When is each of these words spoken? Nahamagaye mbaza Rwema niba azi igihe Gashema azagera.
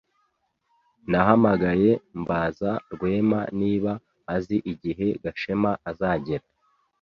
Nahamagaye 1.09 1.91
mbaza 2.21 2.71
Rwema 2.93 3.39
niba 3.59 3.91
azi 4.35 4.57
igihe 4.73 5.07
Gashema 5.23 5.71
azagera. 5.89 6.45